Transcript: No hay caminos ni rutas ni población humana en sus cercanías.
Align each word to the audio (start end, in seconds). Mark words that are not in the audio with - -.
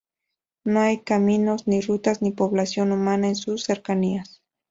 No 0.63 0.79
hay 0.81 1.01
caminos 1.03 1.67
ni 1.67 1.79
rutas 1.81 2.23
ni 2.23 2.31
población 2.31 2.91
humana 2.91 3.27
en 3.27 3.35
sus 3.35 3.63
cercanías. 3.65 4.41